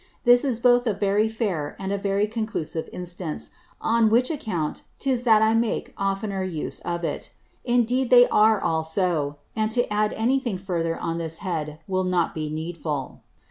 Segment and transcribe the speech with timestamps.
[0.23, 5.25] This is both a very fair, and a very conclusive Instance; on which Account 'tis
[5.25, 7.33] that I make oftner use of it.
[7.65, 12.03] Indeed they are all so; and to add any thing further on this Head, will
[12.03, 13.21] not be needful.